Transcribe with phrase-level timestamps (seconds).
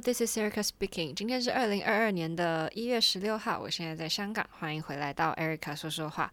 [0.00, 1.14] This is Erica speaking.
[1.14, 6.32] 今天是二零二二年的一月十六号，我现在在香港，欢迎回来到 Erica 说说话。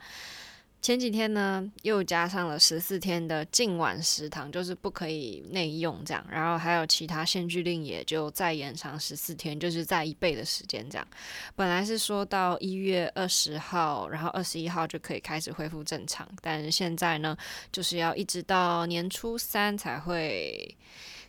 [0.81, 11.07] 前几天呢，又加上了十四天的禁晚食堂，就是不可以内用这样，然后还有其他限聚令也就再延长十四天，就是再一倍的时间这样。
[11.55, 17.38] 本来是说到一月二十号，然后二十一号就可以开始恢复正常，但是现在呢，
[17.71, 20.75] 就是要一直到年初三才会。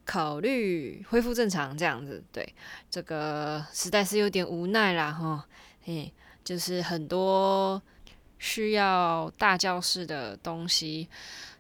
[0.05, 2.45] 考虑恢复正常这样子，对，
[2.91, 5.47] 这个实在是有点无奈啦哈，
[5.85, 7.81] 嘿，就是很多
[8.43, 11.09] 需要大教室的东西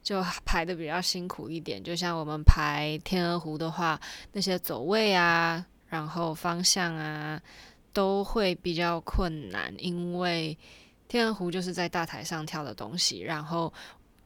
[0.03, 4.01] 就排的比较辛苦一点，就像我们排天鹅湖的话，
[4.33, 7.41] 那些走位啊，然后方向啊，
[7.93, 10.59] 都会比较困难，因为
[11.07, 13.73] 天鹅湖就是在大台上跳的东西，然后。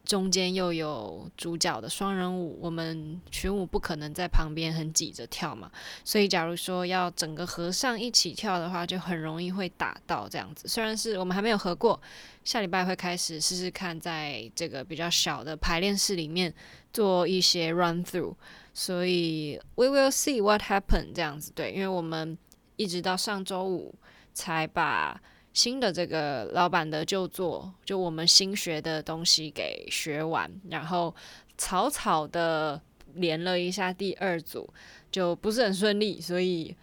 [0.07, 5.71] 中间又有主角的双人舞，我们群舞不可能在旁边很挤着跳嘛，
[6.05, 10.69] 所以假如说要整个合上一起跳的话，就很容易会打到这样子。
[10.69, 12.01] 虽然是我们还没有合过，
[12.45, 16.55] 下礼拜会开始试试看，在这个比较小的排练室里面
[16.93, 18.35] 做一些 run through，
[18.73, 21.53] 所以 we will see what happen 这样子。
[21.55, 22.39] 对，因为我们
[22.77, 23.95] 一直到上周五
[24.33, 25.21] 才把。
[25.57, 31.13] 新的这个老板的旧作，就我们新学的东西给学完，然后
[31.57, 32.79] 草草的
[33.15, 34.71] 连了一下第二组，
[35.11, 36.77] 就不是很顺利，所以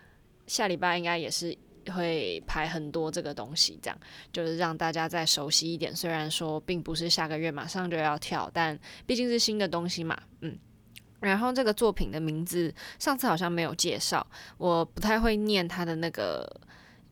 [0.47, 1.55] 下礼拜应该也是
[1.94, 3.99] 会排很多这个东西，这样
[4.31, 5.95] 就是让大家再熟悉一点。
[5.95, 10.57] 虽然说并不是下个月马上就要跳，但毕竟是新的东西嘛，嗯。
[11.19, 14.25] 然后这个作品的名字上次好像没有介绍，
[14.57, 16.59] 我不太会念它的那个。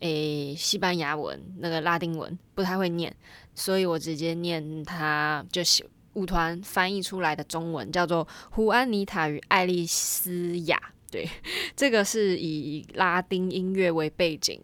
[0.01, 3.11] 诶，西班牙文那个拉丁文不太会念，
[3.55, 10.77] 所以我直接念它，就是舞团翻译出来的中文叫做《胡安妮塔与爱丽丝雅》。
[11.11, 11.27] 对，
[11.75, 14.61] 这个是以拉丁音乐为背景。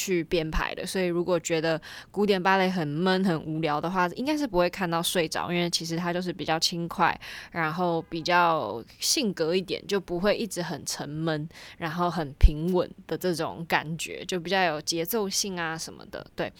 [0.00, 1.78] 去编排的，所以如果觉得
[2.10, 7.14] 古典芭蕾很闷很无聊的话，应该是不会看到睡着，因为其实它就是比较轻快，
[7.52, 11.46] 然后比较性格一点，就不会一直很沉闷，
[11.76, 16.26] 然后很平稳的这种感觉，就比较有节奏性啊什么的。
[16.34, 16.50] 对，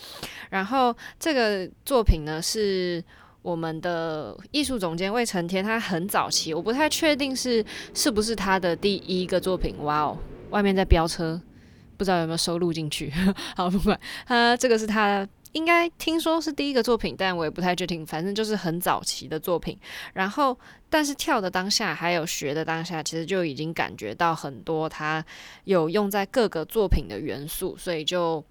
[0.50, 3.02] 然后这个作品呢是
[3.40, 7.64] 我们的艺术总监魏成天，他很早期，我不太确定是
[7.94, 9.76] 是不是他的第一个作品。
[9.82, 10.18] 哇哦，
[10.50, 11.40] 外面在飙车。
[12.00, 13.12] 不知道有没有收录进去，
[13.54, 19.78] 好，不管他这个是他应该听说是第一个作品，但我也不太确定，反正就是很早期的作品。
[20.14, 20.58] 然后，
[20.88, 25.22] 但是跳的当下还有学的当下，其实就已经感觉到很多他
[25.64, 28.42] 有用在各个作品的元素，所以就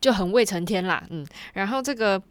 [0.00, 1.26] 就很未成天啦，嗯。
[1.52, 2.22] 然后这个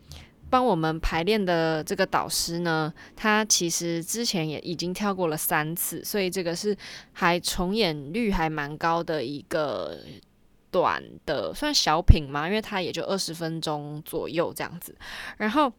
[0.50, 6.76] 帮我们排练的这个导师呢，他其实之前也已经跳过了三次，所以这个是
[7.14, 9.96] 还重演率还蛮高的一个。
[10.72, 14.96] 短的算小品嘛，因为它也就二十分钟左右这样子。
[15.38, 15.72] 然后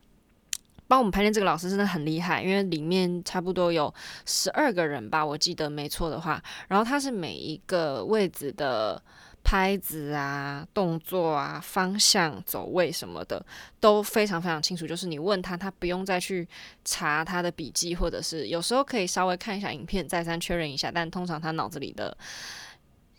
[0.87, 3.93] 帮我们排练这个老师真的很厉害，因为里面差不多有
[4.27, 6.43] 十二个人吧，我记得没错的话。
[6.69, 9.01] 然后他是每一个位置的
[9.45, 13.41] 拍子啊、动作啊、方向、走位什么的
[13.79, 14.85] 都非常非常清楚。
[14.85, 16.49] 就是你问他，他不用再去
[16.85, 20.91] 查他的笔记，或者是有时候可以稍微看一下影片，再三确认一下。
[20.93, 22.17] 但通常他脑子里的。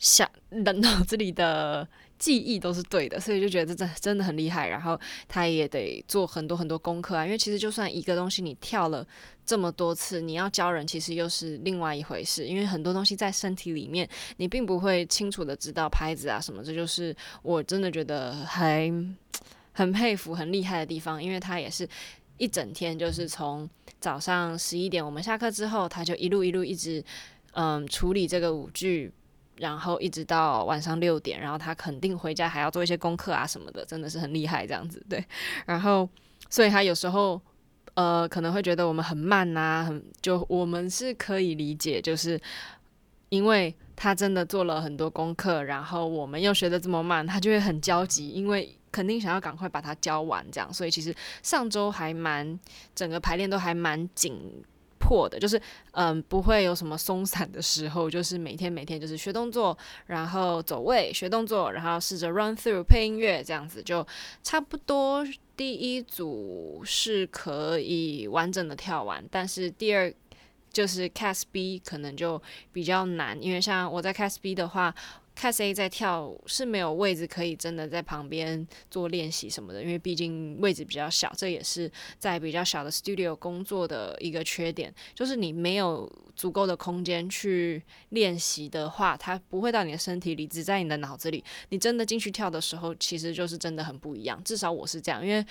[0.02, 4.68] 想的脑 子里的记忆都是对的，所以就觉得这真真的很厉害。
[4.68, 9.08] 然后他也得做很多很多功课啊，因为其实就算一个东西你跳了
[9.46, 12.48] 这么多次，你要教人其实又是另外一回事。
[12.48, 16.64] 因为很多东西在身体里面，你并不会清楚的知道拍子啊什么。
[16.64, 18.92] 这就是我真的觉得还
[19.72, 21.24] 很佩服、很厉害的地方。
[21.24, 21.88] 因为他也是
[22.38, 23.70] 一整天，就是从
[24.00, 27.04] 早上十一点我们下课之后，他就一路一路一直
[27.54, 29.12] 嗯处理这个舞剧。
[29.62, 35.24] 然后一直到晚上六点，然后他肯定回家还要做一些功课啊什么的，真的是很厉害这样子，对。
[35.68, 36.10] 然后，
[36.50, 37.40] 所以他有时候
[37.94, 42.42] 呃可能会觉得我们很慢呐，很就我们是可以理解，就是
[43.30, 50.74] 因为他真的做了很多功课，然后我们又学得这么慢，他就会很焦急，因为肯定想要赶快把它教完这样。
[50.74, 52.60] 所以其实上周还蛮
[52.96, 54.42] 整个排练都还蛮紧。
[55.12, 55.62] 过的，就是
[55.92, 64.08] 嗯，不会有什么松散的时候，就是每天每天就是学动作，然后走位，学动作，然后试着 run through 配音乐，这样子就
[64.42, 65.28] 差不多。
[65.58, 70.12] 第一组是可以完整的跳完，但是第二
[70.72, 72.42] 就是 cast B 可能就
[72.72, 74.96] 比较难，因为像我在 cast B 的话，
[75.36, 91.44] Class A 在跳是没有位置可以真的在旁边做练习什么的，因为毕竟位置比较小，这也是在比较小的 studio 工作的一个缺点，就是你没有足够的空间去练习的话，它不会到你的身体里，只在你的脑子里。
[91.70, 94.42] 你真的进去跳的时候，其实就是真的很不一样。
[94.44, 95.44] 至少我是这样，因为。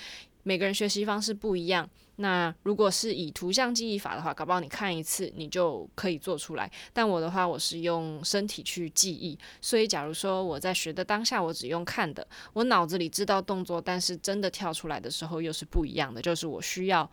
[0.43, 6.71] 每个人学习方式不一样，那如果是以图像记忆法的话，搞不好你看一次你就可以做出来。
[6.91, 16.21] 但我的话，我是用身体去记忆，所以假如说我在学的当下，我只用看的，我脑子里知道动作，但是真的跳出来的时候又是不一样的。
[16.21, 17.09] 就是我需要，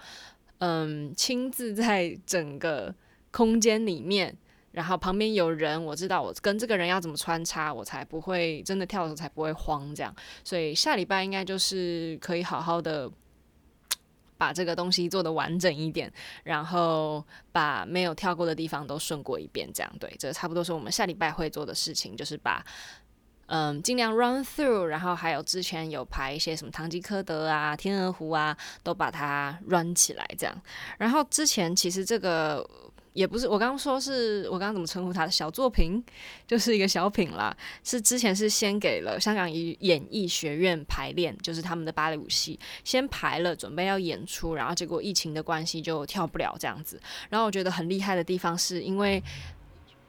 [0.59, 2.95] 嗯，亲自在整个
[3.31, 4.37] 空间里面，
[4.79, 10.15] 然后旁边有人，我知道我跟这个人要怎么穿插，我才不会真的跳的时候才不会慌这样。
[10.45, 13.11] 所以下礼拜应该就是可以好好的。
[14.41, 16.09] 把这个东西做得完整一点，
[16.45, 22.65] 然后把没有跳过的地方都顺过一遍，这样对，这差不多是我们下礼拜会做的事情，就是把
[23.47, 30.55] 嗯尽量 run through，然后还有之前有排一些什么唐吉诃德啊、天鹅湖啊，都把它 run 起来，这样。
[30.99, 32.65] 然后之前其实这个。
[33.13, 36.03] 也不是，我刚刚说是我刚刚怎么称呼他的小作品，
[36.47, 37.57] 就是一个小品啦。
[37.83, 47.01] 是之前是先给了香港演艺学院排练，就是他们的芭蕾舞戏先排了，准备要演出，然后结果疫情的关系就跳不了这样子。
[47.29, 49.23] 然后我觉得很厉害的地方是因为，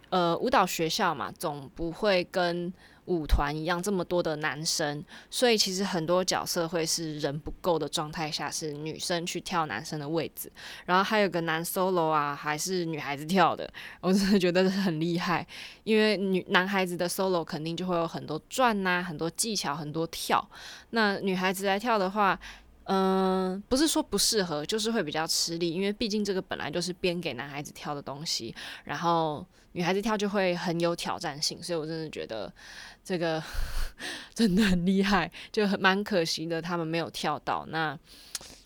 [0.10, 2.74] 呃，舞蹈学校嘛，总不会跟。
[3.06, 10.48] 舞团一样这么多的男生，所以其实很多角色会是人不够的状态下，是女生去跳男生的位置，
[10.86, 13.68] 然后还有个男 solo 啊，还是女孩子跳的，
[14.00, 15.44] 我真的觉得很厉害，
[15.86, 20.48] 因为女男孩子的 solo 肯定就会有很多转呐、很多技巧，很多跳，
[20.92, 22.40] 那女孩子来跳的话。
[22.92, 28.52] 嗯，不是说不适合，就是会比较吃力，因为毕竟这个本来就是编给男孩子跳的东西，
[28.84, 32.52] 然后女孩子跳就会很有挑战性，所以我真的觉得
[33.04, 33.40] 这个
[34.34, 37.64] 真的很厉害，就很蛮可惜的，他们没有跳到。
[37.68, 37.96] 那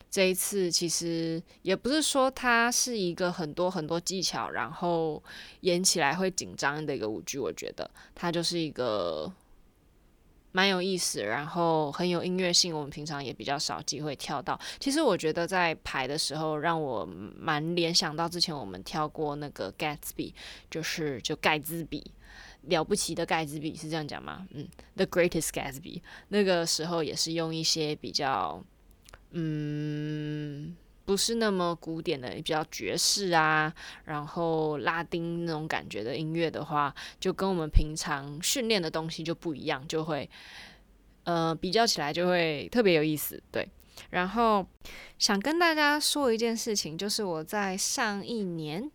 [0.10, 5.22] 这一次其实也不是说它是一个很多很多技巧，然后
[5.62, 9.30] 演起来会紧张的一个舞剧，我觉得它就是一个。
[10.54, 14.58] 蛮有意思，然后很有音乐性，我们平常也比较少机会跳到。
[14.80, 17.06] 其实我觉得在排的时候，让我
[17.36, 20.32] 蛮联想到之前我们跳过那个 Gatsby，
[20.70, 22.12] 就是就盖茨比，
[22.62, 24.48] 了不起的盖茨比是这样讲吗？
[24.52, 28.64] 嗯，The Greatest Gatsby，那个时候也是用一些比较，
[29.32, 30.76] 嗯。
[31.06, 33.74] 不是那么古典的，比较爵士啊，
[34.06, 40.30] 然后拉丁那种感觉的音乐的话，就跟我们平常训练的东西就不一样，就会
[41.26, 43.42] 呃比较起来就会特别有意思。
[43.52, 43.68] 对，
[44.12, 44.66] 然后
[45.20, 48.90] 想跟大家说一件事情，就是我在上一年，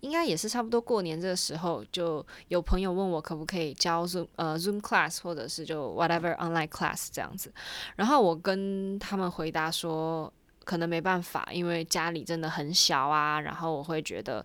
[0.00, 7.54] 应该也是差不多过年这个时候，就有朋友问我可不可以教 Zoom 呃 Zoom class，或者是就 whatever online class 这样子，
[7.94, 10.32] 然后我跟他们回答说。
[10.64, 14.44] 可能没办法，因为家里真的很小啊，然后我会觉得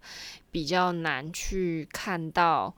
[0.52, 2.74] 比较难去看到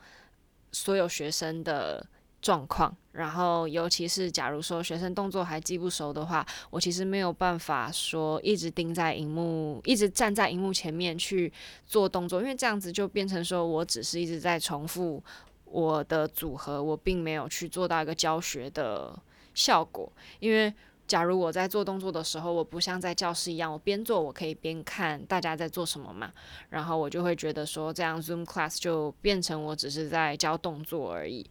[0.72, 2.06] 所有学生的
[2.42, 11.52] 状况，然后尤其是假如说学生动作还记不熟的话，我其实没有办法说一直盯在荧幕，一直站在荧幕前面去
[11.86, 15.24] 做动作，因为这样子就变成说我只是一直在重复
[15.66, 19.18] 我的组合，我并没有去做到一个教学的
[19.54, 20.74] 效果，因为。
[21.10, 26.32] 假如我在做动作的时候，我不像在教室一样，我边做我可以边看大家在做什么嘛，
[26.70, 31.44] 然后我就会觉得说，这样 Zoom class 就变成我只是在教动作而已，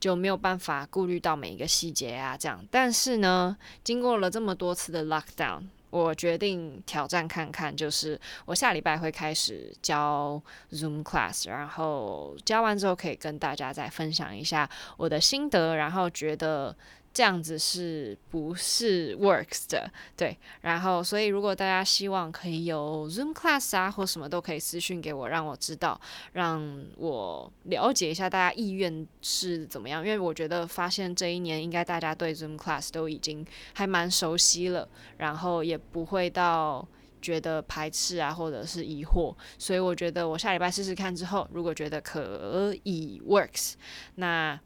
[0.00, 2.66] 就没有办法顾虑到每一个细节啊，这样。
[2.72, 10.42] 但是呢，经过了这么多次的 lockdown，我决定挑战看看，就是我下礼拜会开始教
[10.72, 16.76] Zoom class，然后教完之后可以跟大家再分享一下我的心得，然后觉得。
[17.14, 19.88] 这样子是不是 works 的？
[20.16, 25.98] 对，然后所以如果大家希望可以有 Zoom class 啊，或什么都可以私讯给我，让我知道，
[26.32, 30.04] 让我了解一下大家意愿是怎么样。
[30.04, 36.84] 因为我觉得发现这一年应该大家对 Zoom class 都已经还蛮熟悉了，然后也不会到
[37.22, 39.32] 觉得排斥啊，或者是疑惑。
[39.56, 43.74] 所以我觉得我下礼拜试试看之后，如果觉得可以 works，
[44.16, 44.58] 那。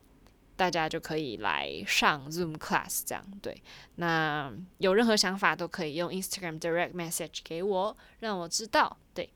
[0.58, 3.62] 大家就可以来上 Zoom class，这样对。
[3.94, 8.96] 那有任何想法都可以用 Instagram direct message 给我，让我知道。
[9.14, 9.30] 对，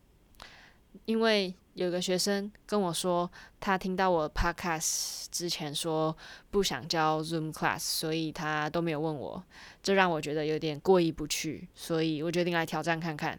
[1.05, 6.15] 因为有个学生跟我说，他听到我 podcast 之前说
[6.51, 9.41] 不想教 Zoom class，所以他都没有问我，
[9.81, 13.39] 这让我觉得有点过意不去，所以我决定来挑战看看。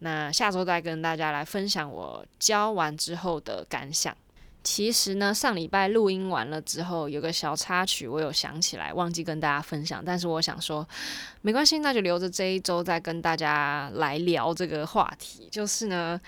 [0.00, 4.14] 那下周再跟大家来分享我教完之后的感想。
[4.64, 10.02] 其实呢，上礼拜录音完了之后，有个小插曲，我有想起来，忘记跟大家分享。
[10.04, 10.86] 但是我想说，
[11.40, 15.48] 没关系，那就留着这一周再跟大家来聊这个话题。
[15.50, 16.20] 就是呢。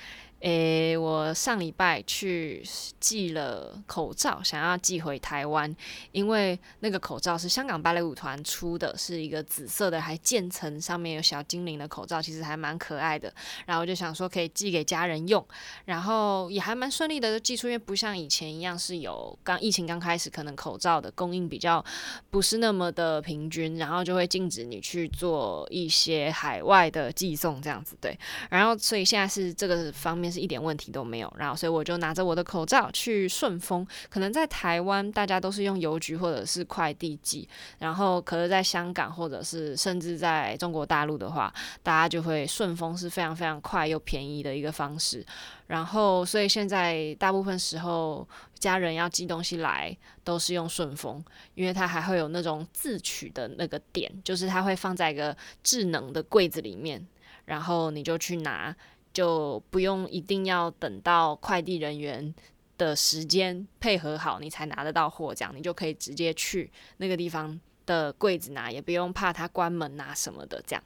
[0.45, 2.63] 诶，我上礼拜去
[3.01, 5.75] 寄了口罩，想要寄回台湾，
[6.13, 13.33] 因为那个口罩是香港芭蕾舞团出的，是一个紫色的，还渐层，上面有小精灵的口罩，其实还蛮可爱的。
[13.65, 15.43] 然后就想说可以寄给家人用，
[15.87, 21.83] 然后也还蛮顺利的就寄出，因为不像以前一样是有刚疫情刚开始，可能口罩的供应比较
[22.29, 28.19] 不是那么的平均，然后就会禁止你去做一些海外的寄送这样子，对。
[28.51, 30.34] 然后所以现在是这个方面。
[30.35, 33.87] 是一点问题都没有，然后所以我就拿着我的口罩去顺丰。
[34.11, 37.49] 可能在台湾大家都是用邮局或者是快递寄，
[37.79, 45.25] 然后可是在香港或者是甚至在中国大陆的话，大家就会顺丰是非常非常快又便宜的一个方式。
[45.69, 51.25] 然后所以现在大部分时候家人要寄东西来都是用顺丰，
[51.55, 57.07] 因为它还会有那种自取的那个点，就是它会放在一个智能的柜子里面，
[57.45, 58.75] 然后你就去拿。
[59.15, 62.35] 就不用一定要等到快递人员
[62.77, 70.85] 的时间配合好，你才拿得到货，这样你就可以直接去那个地方的柜子拿，也不用怕它关门啊什么的这样。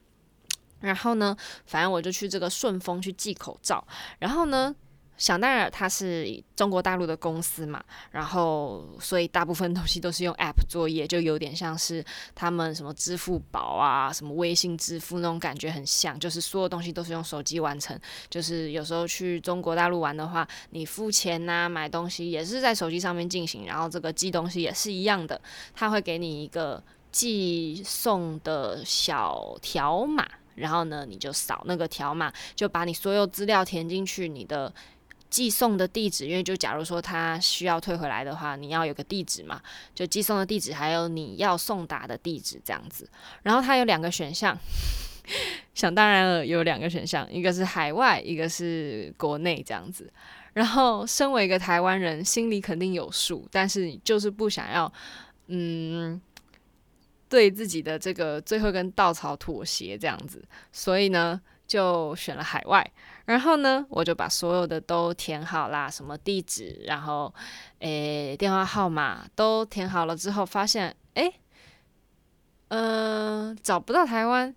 [0.81, 3.85] 然后呢，反正我就去这个顺丰去寄口罩，
[4.21, 4.77] 然后呢。
[5.19, 7.83] 想当然，它是中国大陆的公司嘛，
[8.13, 12.05] 然后所以大部分东西都是用 App 作业，就有点像是
[12.37, 17.99] 他们什么支付宝啊、什么微信支付那种感觉很像，就是所有东西都是用手机完成。
[18.31, 25.41] 就是有时候去中国大陆玩的话，你付钱呐、啊、买东西也是在手机上面进行，然后这个寄东西也是一样的，
[25.75, 34.73] 他会给你一个寄送的小条码，然后呢，你就扫那个条码，就把你所有资料填进去，你的。
[35.31, 39.61] 寄送的地址，因为就假如说他需要退回来的话，你要有个地址嘛，
[39.95, 43.09] 就寄送的地址，还有你要送达的地址这样子。
[43.43, 44.57] 然后它有两个选项，
[45.75, 50.11] 想当然了，有两个选项，一个是海外，一个是国内这样子。
[50.55, 54.93] 然后身为一个台湾人，心里肯定有数，但是你就是不想要，
[55.47, 56.21] 嗯，
[57.29, 60.43] 对自己的这个最后一根稻草妥协这样子，
[60.73, 62.85] 所以呢，就选了海外。
[63.27, 67.33] 然后呢，我就把所有的都填好啦，什么地址，然后
[67.81, 71.33] 诶电话号码都填好了之后，发现诶
[72.69, 74.55] 嗯、找不到台湾，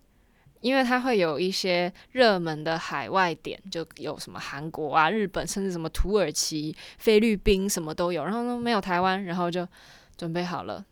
[0.60, 9.68] 因为它会有一些热门的海外点，就有什么韩国啊、日本，甚至什么土耳其、菲律宾什么都有，然后呢没有台湾，然后就
[10.16, 10.84] 准备好了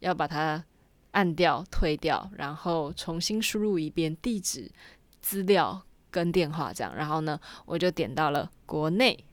[0.00, 0.64] 要把它
[1.12, 4.70] 按掉、退掉，然后重新输入一遍地址
[5.28, 5.82] 资料。
[6.10, 9.26] 跟电话这样，然后呢，我就点到了国内，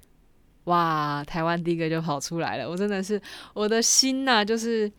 [0.65, 3.19] 哇，台湾第一个就跑出来了，我真的是
[3.53, 4.91] 我的心呐、就是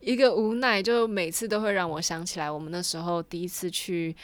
[0.00, 4.16] 一个无奈，就每次都会让我想起来我们那时候第一次去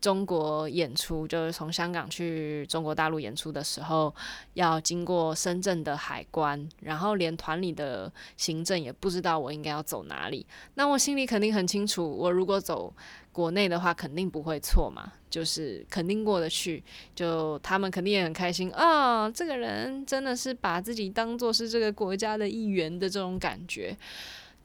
[0.00, 4.14] 中国演出，就是从香港去中国大陆演出的时候，
[4.54, 12.92] 要经过深圳的海关，然后连团里的行政也不知道我应该要走哪里，那我心里肯定很清楚，我如果走。
[13.32, 16.82] 国内的话肯定不会错嘛，就是肯定过得去，
[17.14, 23.96] 就他们肯定也很开心啊、这个人真的是把自己当做是这个国家的一员的这种感觉。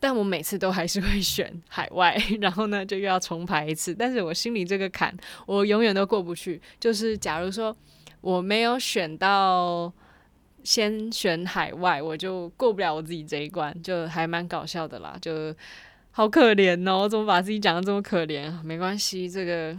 [0.05, 3.91] 但我每次都还是会选海外，然后呢就又要重排一次。
[3.91, 5.11] 但是我心里这个坎，
[5.47, 6.61] 我永远都过不去。
[6.79, 7.75] 就是假如说
[8.21, 9.91] 我没有选到
[10.63, 15.55] 先选海外，我就过不了我自己这一关，就还蛮搞笑的啦，就。
[16.17, 16.99] 好可怜哦！
[16.99, 18.49] 我怎么把自己讲得这么可怜？
[18.63, 19.77] 没关系，这个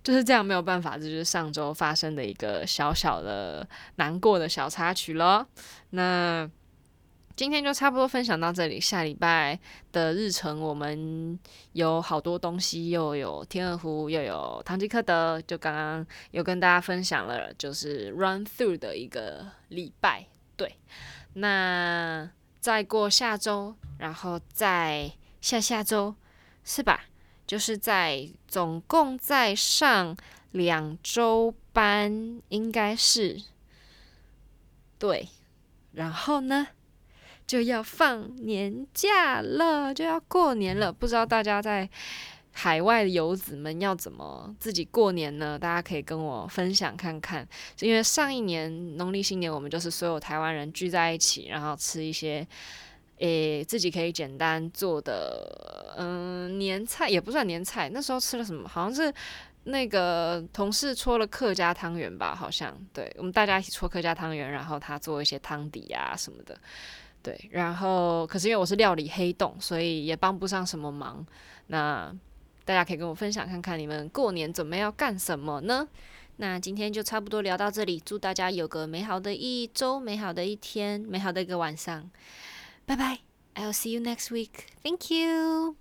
[0.00, 5.44] 就是这样，没有办法，这就是上周发生的一个小小的难过的小插曲咯。
[5.90, 6.48] 那
[7.36, 9.58] 今天就差不多分享到这里，下礼拜
[9.90, 11.38] 的日程我们
[11.72, 20.26] 有好多东西，又有天鹅湖，又有唐吉诃德，就刚刚有跟大家分享了，就是 run through 的一个礼拜。
[20.56, 20.76] 对，
[21.34, 22.30] 那。
[22.62, 25.10] 再过下周，然后再
[25.40, 26.14] 下下周，
[26.62, 27.06] 是吧？
[27.44, 30.16] 就是在总共再上
[30.52, 33.42] 两周班，应该是
[34.96, 35.28] 对。
[35.90, 36.68] 然后呢，
[37.46, 40.92] 就要放年假了，就要过年了。
[40.92, 41.88] 不知道大家在
[42.54, 45.58] 海外的游子们要怎么自己过年呢？
[45.58, 47.46] 大家可以跟我分享看看。
[47.80, 52.46] 因为上一年农历新年，我们就是所有台湾人聚在一起，然后吃一些
[53.18, 57.88] 诶自己可以简单做的嗯年菜，也不算年菜。
[57.88, 58.68] 那时候吃了什么？
[58.68, 59.12] 好像是
[59.64, 66.58] 那个同事搓了客家汤圆吧，好像对，我们大家一起搓客家汤圆，然后他做一些汤底啊什么的，
[67.22, 71.24] 对然后可是因为我是料理黑洞所以也帮不上什么忙。
[71.68, 72.12] 那
[72.64, 75.86] 大家可以跟我分享看看你们过年准备要干什么呢？
[76.36, 82.10] 那今天就差不多聊到这里祝大家有个美好的一周美好的一天美好的一个晚上。
[82.84, 83.20] 拜拜
[83.54, 84.66] i'll see you next week.
[84.82, 85.76] Thank you.